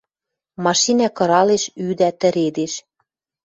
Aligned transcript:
Машинӓ 0.65 1.09
кыралеш, 1.17 1.63
ӱда, 1.87 2.09
тӹредеш 2.19 2.73